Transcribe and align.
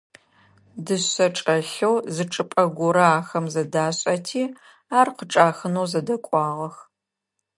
Дышъэ 0.85 1.27
чӀэлъэу 1.37 1.95
зы 2.13 2.23
чӀыпӀэ 2.33 2.63
горэ 2.77 3.05
ахэм 3.19 3.45
зэдашӀэти, 3.53 4.43
ар 4.99 5.07
къычӀахынэу 5.17 5.89
зэдэкӀуагъэх. 5.91 6.75